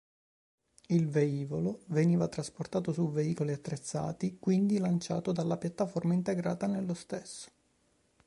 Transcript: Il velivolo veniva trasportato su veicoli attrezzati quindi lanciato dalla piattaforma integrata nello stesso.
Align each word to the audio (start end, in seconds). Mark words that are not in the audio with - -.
Il 0.87 1.07
velivolo 1.09 1.81
veniva 1.89 2.27
trasportato 2.27 2.91
su 2.91 3.11
veicoli 3.11 3.51
attrezzati 3.53 4.39
quindi 4.39 4.79
lanciato 4.79 5.31
dalla 5.31 5.57
piattaforma 5.57 6.15
integrata 6.15 6.65
nello 6.65 6.95
stesso. 6.95 7.51